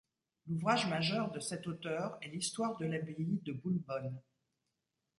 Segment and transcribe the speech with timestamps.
[0.47, 4.19] L'ouvrage majeur de cet auteur est l'histoire de l'abbaye de Boulbonne.